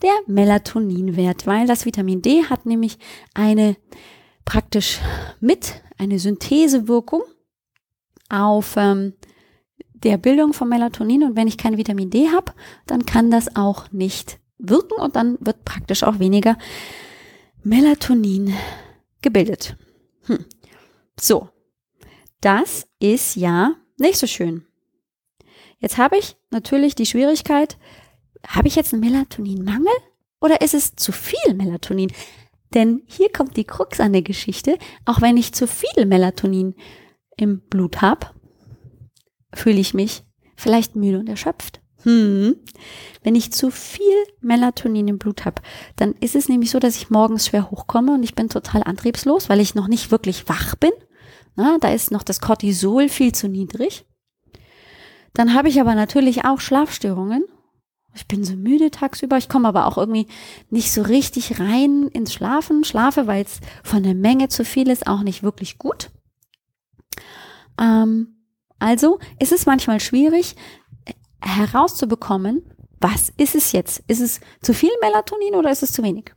[0.02, 2.98] der Melatoninwert, weil das Vitamin D hat nämlich
[3.34, 3.76] eine
[4.46, 5.00] praktisch
[5.39, 7.22] mit eine Synthesewirkung
[8.30, 9.13] auf ähm,
[9.94, 12.54] der Bildung von Melatonin und wenn ich kein Vitamin D habe,
[12.88, 16.58] dann kann das auch nicht wirken und dann wird praktisch auch weniger
[17.63, 18.54] Melatonin
[19.22, 19.76] gebildet.
[20.24, 20.46] Hm.
[21.21, 21.49] So,
[22.41, 24.65] das ist ja nicht so schön.
[25.79, 27.77] Jetzt habe ich natürlich die Schwierigkeit,
[28.47, 29.93] habe ich jetzt einen Melatoninmangel
[30.39, 32.12] oder ist es zu viel Melatonin?
[32.73, 36.75] Denn hier kommt die Krux an der Geschichte, auch wenn ich zu viel Melatonin
[37.36, 38.27] im Blut habe,
[39.53, 40.23] fühle ich mich
[40.55, 41.82] vielleicht müde und erschöpft.
[42.03, 42.55] Hm.
[43.23, 44.03] Wenn ich zu viel
[44.39, 45.62] Melatonin im Blut habe,
[45.97, 49.49] dann ist es nämlich so, dass ich morgens schwer hochkomme und ich bin total antriebslos,
[49.49, 50.91] weil ich noch nicht wirklich wach bin.
[51.60, 54.06] Na, da ist noch das Cortisol viel zu niedrig.
[55.34, 57.43] Dann habe ich aber natürlich auch Schlafstörungen.
[58.15, 59.38] Ich bin so müde tagsüber.
[59.38, 60.28] Ich komme aber auch irgendwie
[60.69, 62.86] nicht so richtig rein ins Schlafen.
[62.86, 66.12] Schlafe, weil es von der Menge zu viel ist, auch nicht wirklich gut.
[67.78, 68.45] Ähm,
[68.80, 70.56] also ist es manchmal schwierig
[71.04, 74.02] äh, herauszubekommen, was ist es jetzt?
[74.08, 76.34] Ist es zu viel Melatonin oder ist es zu wenig?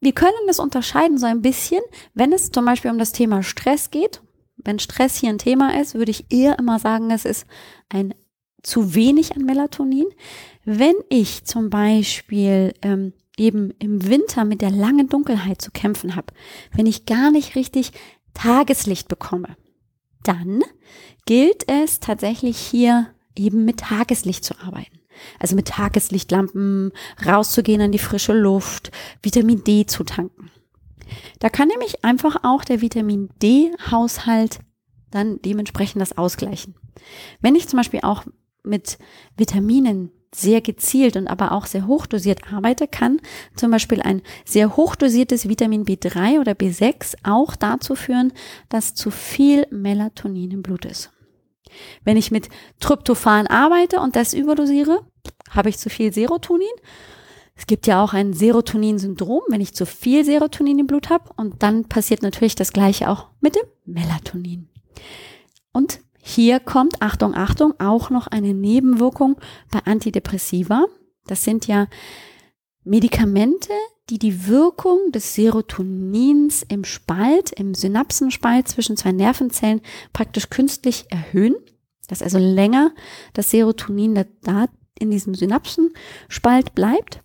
[0.00, 1.80] Wir können das unterscheiden so ein bisschen,
[2.14, 4.22] wenn es zum Beispiel um das Thema Stress geht.
[4.56, 7.46] Wenn Stress hier ein Thema ist, würde ich eher immer sagen, es ist
[7.88, 8.14] ein
[8.62, 10.06] zu wenig an Melatonin.
[10.64, 16.32] Wenn ich zum Beispiel ähm, eben im Winter mit der langen Dunkelheit zu kämpfen habe,
[16.72, 17.92] wenn ich gar nicht richtig
[18.34, 19.56] Tageslicht bekomme,
[20.22, 20.62] dann
[21.24, 24.97] gilt es tatsächlich hier eben mit Tageslicht zu arbeiten.
[25.38, 26.92] Also mit Tageslichtlampen
[27.24, 28.90] rauszugehen an die frische Luft,
[29.22, 30.50] Vitamin D zu tanken.
[31.38, 34.60] Da kann nämlich einfach auch der Vitamin D-Haushalt
[35.10, 36.74] dann dementsprechend das ausgleichen.
[37.40, 38.24] Wenn ich zum Beispiel auch
[38.62, 38.98] mit
[39.36, 43.20] Vitaminen sehr gezielt und aber auch sehr hochdosiert arbeite, kann
[43.56, 48.32] zum Beispiel ein sehr hochdosiertes Vitamin B3 oder B6 auch dazu führen,
[48.68, 51.10] dass zu viel Melatonin im Blut ist.
[52.04, 52.48] Wenn ich mit
[52.80, 55.04] Tryptophan arbeite und das überdosiere,
[55.50, 56.66] habe ich zu viel Serotonin.
[57.54, 61.30] Es gibt ja auch ein Serotonin-Syndrom, wenn ich zu viel Serotonin im Blut habe.
[61.36, 64.68] Und dann passiert natürlich das gleiche auch mit dem Melatonin.
[65.72, 69.36] Und hier kommt, Achtung, Achtung, auch noch eine Nebenwirkung
[69.72, 70.84] bei Antidepressiva.
[71.26, 71.88] Das sind ja
[72.84, 73.72] Medikamente,
[74.10, 79.80] die die Wirkung des Serotonins im Spalt, im Synapsenspalt zwischen zwei Nervenzellen
[80.12, 81.56] praktisch künstlich erhöhen.
[82.08, 82.92] Dass also länger
[83.34, 84.66] das Serotonin da
[84.98, 87.20] in diesem Synapsenspalt bleibt.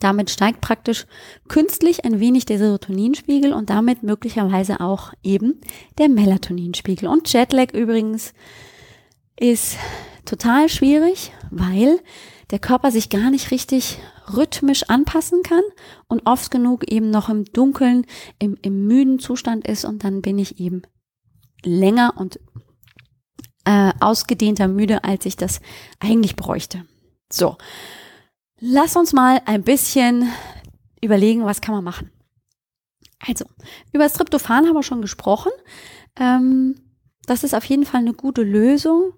[0.00, 1.06] Damit steigt praktisch
[1.48, 5.60] künstlich ein wenig der Serotoninspiegel und damit möglicherweise auch eben
[5.98, 7.08] der Melatoninspiegel.
[7.08, 8.32] Und Jetlag übrigens
[9.38, 9.76] ist
[10.24, 12.00] total schwierig, weil
[12.50, 13.98] der Körper sich gar nicht richtig
[14.36, 15.62] rhythmisch anpassen kann
[16.08, 18.06] und oft genug eben noch im Dunkeln,
[18.38, 20.82] im, im müden Zustand ist und dann bin ich eben
[21.64, 22.38] länger und
[23.64, 25.60] äh, ausgedehnter müde, als ich das
[26.00, 26.86] eigentlich bräuchte.
[27.30, 27.56] So,
[28.60, 30.30] lass uns mal ein bisschen
[31.02, 32.10] überlegen, was kann man machen.
[33.26, 33.44] Also,
[33.92, 35.52] über das Tryptophan haben wir schon gesprochen.
[36.16, 36.76] Ähm,
[37.26, 39.12] das ist auf jeden Fall eine gute Lösung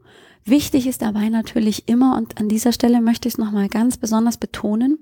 [0.45, 4.37] Wichtig ist dabei natürlich immer, und an dieser Stelle möchte ich es nochmal ganz besonders
[4.37, 4.99] betonen,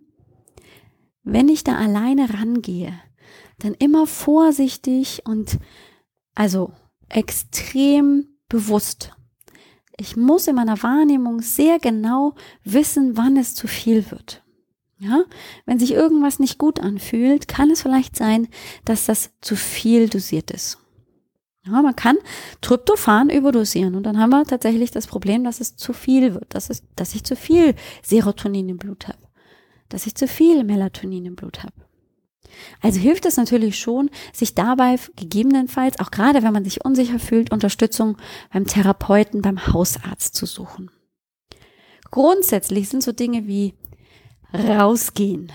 [1.22, 2.92] wenn ich da alleine rangehe,
[3.58, 5.58] dann immer vorsichtig und
[6.34, 6.72] also
[7.08, 9.12] extrem bewusst.
[9.96, 14.42] Ich muss in meiner Wahrnehmung sehr genau wissen, wann es zu viel wird.
[15.00, 15.24] Ja,
[15.64, 18.48] wenn sich irgendwas nicht gut anfühlt, kann es vielleicht sein,
[18.84, 20.78] dass das zu viel dosiert ist.
[21.70, 22.16] Ja, man kann
[22.60, 26.70] Tryptophan überdosieren und dann haben wir tatsächlich das Problem, dass es zu viel wird, dass,
[26.70, 29.18] es, dass ich zu viel Serotonin im Blut habe,
[29.88, 31.74] dass ich zu viel Melatonin im Blut habe.
[32.80, 37.52] Also hilft es natürlich schon, sich dabei gegebenenfalls, auch gerade wenn man sich unsicher fühlt,
[37.52, 38.16] Unterstützung
[38.52, 40.90] beim Therapeuten, beim Hausarzt zu suchen.
[42.10, 43.74] Grundsätzlich sind so Dinge wie
[44.54, 45.52] rausgehen,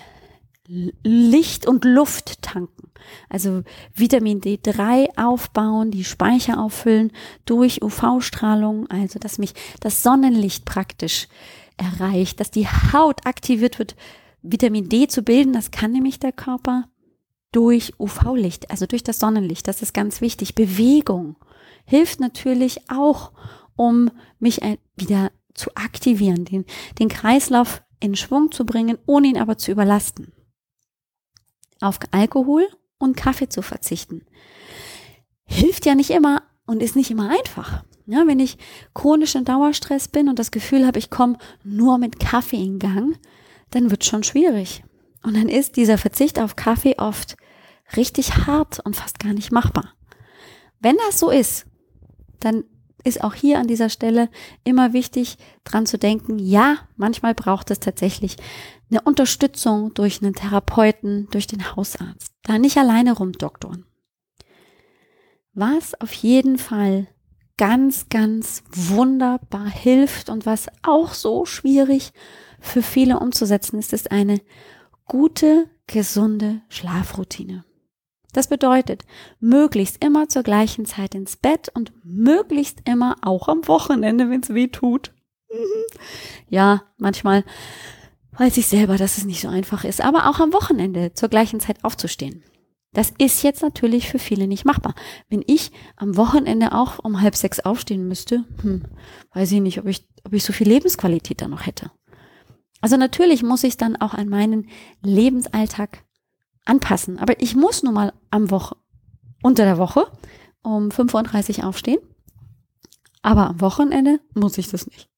[0.68, 2.90] Licht und Luft tanken.
[3.28, 7.12] Also Vitamin D3 aufbauen, die Speicher auffüllen
[7.46, 11.28] durch UV-Strahlung, also dass mich das Sonnenlicht praktisch
[11.76, 13.98] erreicht, dass die Haut aktiviert wird,
[14.42, 15.52] Vitamin D zu bilden.
[15.52, 16.88] Das kann nämlich der Körper
[17.52, 19.68] durch UV-Licht, also durch das Sonnenlicht.
[19.68, 20.56] Das ist ganz wichtig.
[20.56, 21.36] Bewegung
[21.86, 23.34] hilft natürlich auch,
[23.76, 24.62] um mich
[24.96, 26.66] wieder zu aktivieren, den,
[27.00, 30.32] den Kreislauf in Schwung zu bringen, ohne ihn aber zu überlasten
[31.84, 32.68] auf Alkohol
[32.98, 34.26] und Kaffee zu verzichten.
[35.46, 37.84] Hilft ja nicht immer und ist nicht immer einfach.
[38.06, 38.58] Ja, wenn ich
[38.94, 43.18] chronisch in Dauerstress bin und das Gefühl habe, ich komme nur mit Kaffee in Gang,
[43.72, 44.84] dann wird schon schwierig.
[45.24, 47.38] Und dann ist dieser Verzicht auf Kaffee oft
[47.96, 49.94] richtig hart und fast gar nicht machbar.
[50.80, 51.66] Wenn das so ist,
[52.40, 52.66] dann
[53.04, 54.30] ist auch hier an dieser Stelle
[54.64, 58.38] immer wichtig, dran zu denken, ja, manchmal braucht es tatsächlich
[58.90, 62.32] eine Unterstützung durch einen Therapeuten, durch den Hausarzt.
[62.44, 63.86] Da nicht alleine rumdoktoren.
[65.54, 67.08] Was auf jeden Fall
[67.58, 72.12] ganz, ganz wunderbar hilft und was auch so schwierig
[72.60, 74.42] für viele umzusetzen ist, ist eine
[75.06, 77.66] gute, gesunde Schlafroutine.
[78.34, 79.06] Das bedeutet,
[79.40, 84.54] möglichst immer zur gleichen Zeit ins Bett und möglichst immer auch am Wochenende, wenn es
[84.54, 85.14] weh tut.
[86.50, 87.44] ja, manchmal
[88.38, 91.60] weiß ich selber, dass es nicht so einfach ist, aber auch am Wochenende zur gleichen
[91.60, 92.44] Zeit aufzustehen.
[92.94, 94.94] Das ist jetzt natürlich für viele nicht machbar.
[95.28, 98.84] Wenn ich am Wochenende auch um halb sechs aufstehen müsste, hm,
[99.34, 101.92] weiß ich nicht, ob ich, ob ich so viel Lebensqualität da noch hätte.
[102.82, 104.68] Also natürlich muss ich dann auch an meinen
[105.02, 106.03] Lebensalltag
[106.66, 107.20] anpassen.
[107.20, 108.76] Aber ich muss nun mal am Woche,
[109.42, 110.08] unter der Woche
[110.62, 112.00] um 5.30 Uhr aufstehen.
[113.22, 115.10] Aber am Wochenende muss ich das nicht.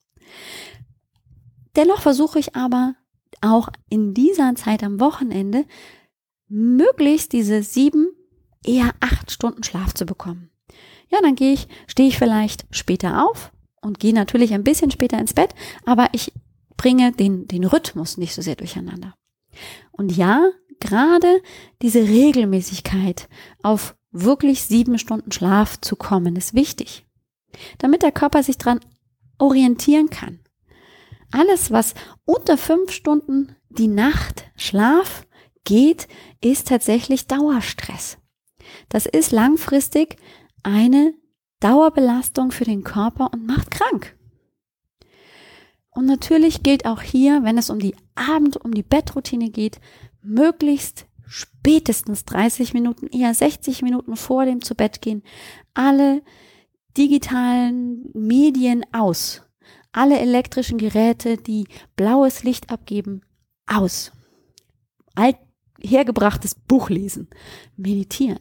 [1.76, 2.96] Dennoch versuche ich aber
[3.42, 5.66] auch in dieser Zeit am Wochenende
[6.48, 8.08] möglichst diese sieben,
[8.64, 10.50] eher acht Stunden Schlaf zu bekommen.
[11.10, 15.20] Ja, dann gehe ich, stehe ich vielleicht später auf und gehe natürlich ein bisschen später
[15.20, 15.54] ins Bett,
[15.86, 16.32] aber ich
[16.78, 19.16] bringe den, den Rhythmus nicht so sehr durcheinander.
[19.92, 21.42] Und ja, gerade
[21.82, 23.28] diese Regelmäßigkeit
[23.64, 27.06] auf wirklich sieben Stunden Schlaf zu kommen, ist wichtig,
[27.78, 28.80] damit der Körper sich dran
[29.38, 30.40] orientieren kann.
[31.32, 35.28] Alles, was unter fünf Stunden die Nacht Schlaf
[35.66, 36.08] geht,
[36.42, 38.18] ist tatsächlich Dauerstress.
[38.90, 40.18] Das ist langfristig
[40.64, 41.14] eine
[41.60, 44.16] Dauerbelastung für den Körper und macht krank.
[45.90, 49.80] Und natürlich gilt auch hier, wenn es um die Abend, um die Bettroutine geht,
[50.26, 55.24] möglichst spätestens 30 Minuten, eher 60 Minuten vor dem zu Bett gehen,
[55.74, 56.22] alle
[56.98, 59.42] digitalen Medien aus.
[59.92, 63.22] Alle elektrischen Geräte, die blaues Licht abgeben,
[63.66, 64.12] aus.
[65.16, 65.38] Alt
[65.82, 67.30] hergebrachtes Buch lesen,
[67.78, 68.40] meditieren.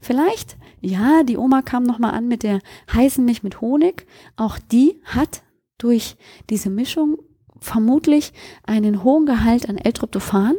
[0.00, 2.60] Vielleicht, ja, die Oma kam nochmal an mit der
[2.92, 4.06] heißen Milch mit Honig.
[4.36, 5.42] Auch die hat
[5.78, 6.16] durch
[6.50, 7.18] diese Mischung
[7.58, 8.32] vermutlich
[8.64, 10.54] einen hohen Gehalt an L-Tryptophan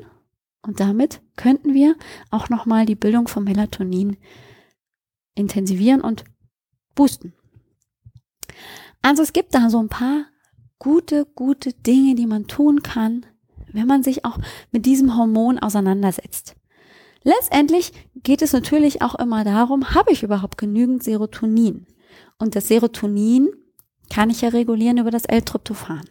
[0.67, 1.95] und damit könnten wir
[2.29, 4.17] auch nochmal die Bildung von Melatonin
[5.33, 6.25] intensivieren und
[6.93, 7.33] boosten.
[9.01, 10.25] Also es gibt da so ein paar
[10.77, 13.25] gute, gute Dinge, die man tun kann,
[13.71, 14.37] wenn man sich auch
[14.71, 16.55] mit diesem Hormon auseinandersetzt.
[17.23, 21.87] Letztendlich geht es natürlich auch immer darum, habe ich überhaupt genügend Serotonin?
[22.39, 23.49] Und das Serotonin
[24.09, 26.01] kann ich ja regulieren über das L-Tryptophan.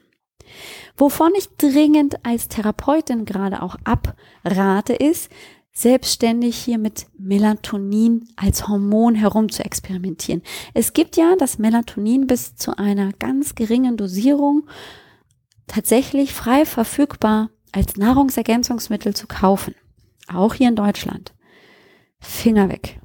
[0.96, 5.30] Wovon ich dringend als Therapeutin gerade auch abrate, ist,
[5.72, 10.42] selbstständig hier mit Melatonin als Hormon herum zu experimentieren.
[10.72, 14.66] Es gibt ja das Melatonin bis zu einer ganz geringen Dosierung
[15.66, 19.74] tatsächlich frei verfügbar als Nahrungsergänzungsmittel zu kaufen.
[20.32, 21.34] Auch hier in Deutschland.
[22.20, 22.98] Finger weg.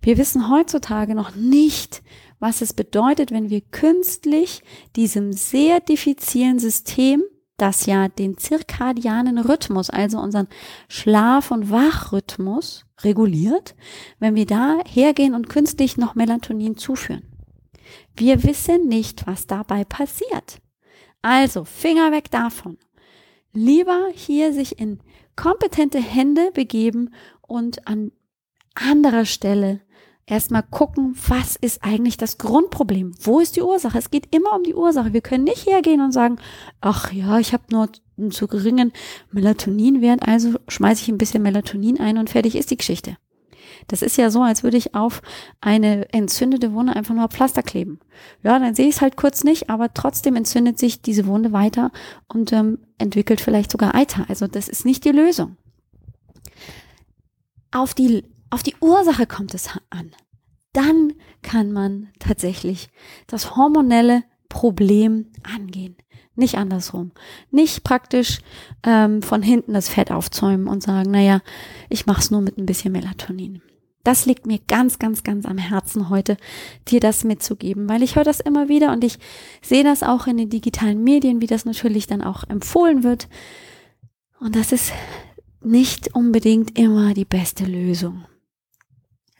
[0.00, 2.02] Wir wissen heutzutage noch nicht,
[2.44, 4.62] was es bedeutet, wenn wir künstlich
[4.96, 7.22] diesem sehr diffizilen System,
[7.56, 10.48] das ja den zirkadianen Rhythmus, also unseren
[10.86, 13.74] Schlaf- und Wachrhythmus reguliert,
[14.18, 17.22] wenn wir da hergehen und künstlich noch Melatonin zuführen.
[18.14, 20.60] Wir wissen nicht, was dabei passiert.
[21.22, 22.76] Also Finger weg davon.
[23.54, 25.00] Lieber hier sich in
[25.34, 28.12] kompetente Hände begeben und an
[28.74, 29.80] anderer Stelle
[30.26, 33.14] erstmal gucken, was ist eigentlich das Grundproblem?
[33.20, 33.98] Wo ist die Ursache?
[33.98, 35.12] Es geht immer um die Ursache.
[35.12, 36.38] Wir können nicht hergehen und sagen,
[36.80, 38.92] ach ja, ich habe nur einen zu geringen
[39.32, 43.16] Melatoninwert, also schmeiße ich ein bisschen Melatonin ein und fertig ist die Geschichte.
[43.88, 45.20] Das ist ja so, als würde ich auf
[45.60, 48.00] eine entzündete Wunde einfach nur Pflaster kleben.
[48.42, 51.90] Ja, dann sehe ich es halt kurz nicht, aber trotzdem entzündet sich diese Wunde weiter
[52.28, 54.26] und ähm, entwickelt vielleicht sogar Eiter.
[54.28, 55.56] Also das ist nicht die Lösung.
[57.72, 60.12] Auf die auf die Ursache kommt es an.
[60.72, 61.12] Dann
[61.42, 62.88] kann man tatsächlich
[63.26, 65.96] das hormonelle Problem angehen.
[66.36, 67.10] Nicht andersrum.
[67.50, 68.38] Nicht praktisch
[68.84, 71.40] ähm, von hinten das Fett aufzäumen und sagen, naja,
[71.88, 73.60] ich mache es nur mit ein bisschen Melatonin.
[74.04, 76.36] Das liegt mir ganz, ganz, ganz am Herzen heute,
[76.86, 79.18] dir das mitzugeben, weil ich höre das immer wieder und ich
[79.62, 83.28] sehe das auch in den digitalen Medien, wie das natürlich dann auch empfohlen wird.
[84.38, 84.92] Und das ist
[85.60, 88.24] nicht unbedingt immer die beste Lösung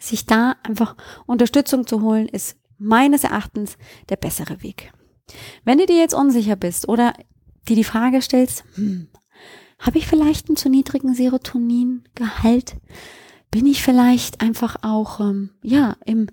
[0.09, 3.77] sich da einfach Unterstützung zu holen, ist meines Erachtens
[4.09, 4.93] der bessere Weg.
[5.64, 7.14] Wenn du dir jetzt unsicher bist oder
[7.69, 9.09] dir die Frage stellst, hm,
[9.79, 12.77] habe ich vielleicht einen zu niedrigen Serotoningehalt?
[13.51, 16.29] Bin ich vielleicht einfach auch ähm, ja im,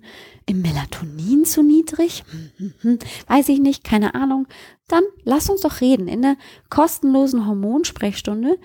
[0.46, 2.24] im Melatonin zu niedrig?
[2.30, 4.48] Hm, hm, hm, weiß ich nicht, keine Ahnung.
[4.88, 6.08] Dann lass uns doch reden.
[6.08, 6.36] In der
[6.68, 8.58] kostenlosen Hormonsprechstunde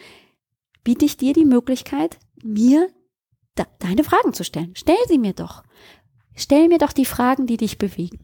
[0.83, 2.89] biete ich dir die Möglichkeit, mir
[3.57, 4.71] da, deine Fragen zu stellen.
[4.75, 5.63] Stell sie mir doch.
[6.35, 8.19] Stell mir doch die Fragen, die dich bewegen.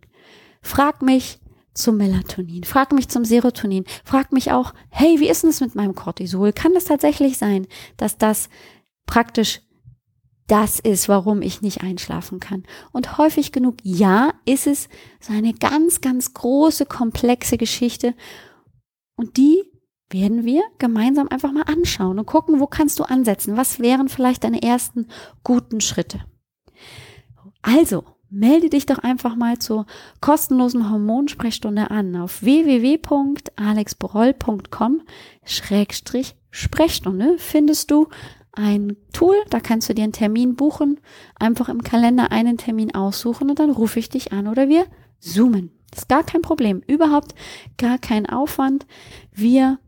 [0.62, 1.40] Frag mich
[1.74, 5.74] zum Melatonin, frag mich zum Serotonin, frag mich auch, hey, wie ist denn es mit
[5.74, 6.54] meinem Cortisol?
[6.54, 7.68] Kann es tatsächlich sein,
[7.98, 8.50] dass das
[9.08, 9.62] praktisch
[10.48, 12.64] das ist, warum ich nicht einschlafen kann.
[12.92, 18.14] Und häufig genug, ja, ist es so eine ganz, ganz große, komplexe Geschichte.
[19.16, 19.64] Und die
[20.14, 23.58] werden wir gemeinsam einfach mal anschauen und gucken, wo kannst du ansetzen?
[23.58, 25.08] Was wären vielleicht deine ersten
[25.44, 26.22] guten Schritte?
[27.62, 29.86] Also, melde dich doch einfach mal zur
[30.22, 35.02] kostenlosen Hormonsprechstunde an auf www.alexbroll.com
[35.44, 38.08] Schrägstrich Sprechstunde findest du
[38.52, 41.00] ein Tool, da kannst du dir einen Termin buchen,
[41.40, 44.86] einfach im Kalender einen Termin aussuchen und dann rufe ich dich an oder wir
[45.20, 45.72] zoomen.
[45.90, 47.34] Das ist gar kein Problem, überhaupt
[47.78, 48.86] gar kein Aufwand.
[49.32, 49.80] Wir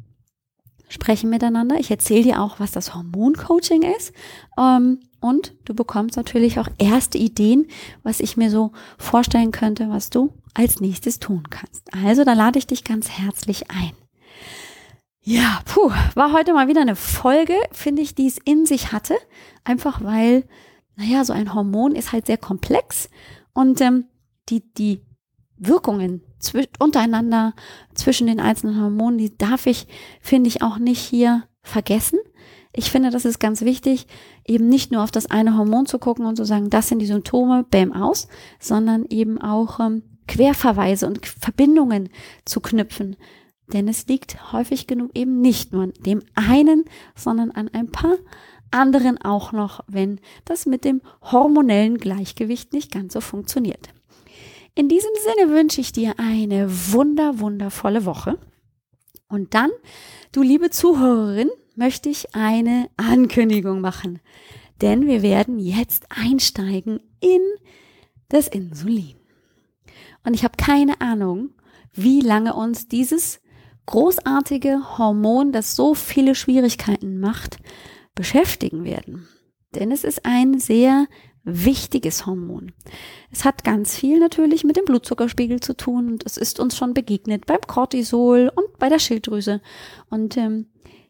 [0.90, 1.80] sprechen miteinander.
[1.80, 4.14] Ich erzähle dir auch, was das Hormoncoaching ist.
[4.58, 7.68] Ähm, und du bekommst natürlich auch erste Ideen,
[8.04, 11.84] was ich mir so vorstellen könnte, was du als nächstes tun kannst.
[11.94, 13.92] Also da lade ich dich ganz herzlich ein.
[15.22, 19.16] Ja, puh, war heute mal wieder eine Folge, finde ich, die es in sich hatte.
[19.64, 20.44] Einfach weil,
[20.96, 23.10] naja, so ein Hormon ist halt sehr komplex
[23.54, 24.06] und ähm,
[24.50, 25.02] die, die
[25.58, 26.22] Wirkungen
[26.80, 27.54] untereinander
[27.94, 29.88] zwischen den einzelnen Hormonen, die darf ich,
[30.22, 32.20] finde ich, auch nicht hier vergessen.
[32.74, 34.06] Ich finde, das ist ganz wichtig,
[34.46, 37.06] eben nicht nur auf das eine Hormon zu gucken und zu sagen, das sind die
[37.06, 38.28] Symptome, bäm aus,
[38.60, 42.10] sondern eben auch ähm, Querverweise und Verbindungen
[42.44, 43.16] zu knüpfen.
[43.72, 48.18] Denn es liegt häufig genug eben nicht nur an dem einen, sondern an ein paar
[48.72, 53.90] anderen auch noch, wenn das mit dem hormonellen Gleichgewicht nicht ganz so funktioniert.
[54.76, 58.38] In diesem Sinne wünsche ich dir eine wunder, wundervolle Woche.
[59.30, 59.72] Und dann,
[60.34, 64.20] du liebe Zuhörerin, möchte ich eine Ankündigung machen.
[64.82, 67.42] Denn wir werden jetzt einsteigen in
[68.28, 69.16] das Insulin.
[70.26, 71.52] Und ich habe keine Ahnung,
[71.94, 73.40] wie lange uns dieses
[73.86, 77.58] großartige Hormon, das so viele Schwierigkeiten macht,
[78.14, 79.28] beschäftigen werden.
[79.74, 81.08] Denn es ist ein sehr
[81.46, 82.74] wichtiges Hormon.
[83.32, 86.94] Es hat ganz viel natürlich mit dem Blutzuckerspiegel zu tun und es ist uns schon
[86.94, 89.62] begegnet beim Cortisol und bei der Schilddrüse.
[90.10, 90.68] Und ähm,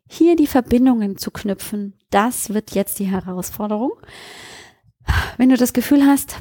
[0.07, 3.93] hier die Verbindungen zu knüpfen, das wird jetzt die Herausforderung.
[5.37, 6.35] Wenn du das Gefühl hast,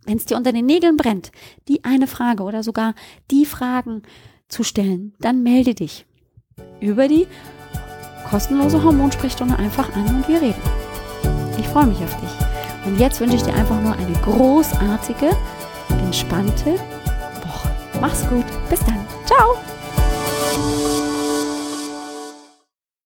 [0.05, 1.33] wenn es dir unter den Nägeln brennt,
[1.67, 2.95] die eine Frage oder sogar
[3.31, 4.03] die Fragen
[4.49, 6.07] zu stellen, dann melde dich
[6.81, 7.27] über die
[8.31, 10.63] kostenlose Hormonsprechstunde einfach an und wir reden.
[11.59, 12.87] Ich freue mich auf dich.
[12.87, 15.31] Und jetzt wünsche ich dir einfach nur eine großartige,
[15.89, 16.79] entspannte.
[18.01, 18.45] Mach's gut.
[18.69, 19.07] Bis dann.
[19.25, 20.96] Ciao.